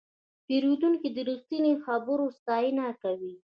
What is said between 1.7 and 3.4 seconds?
خبرو ستاینه کوي.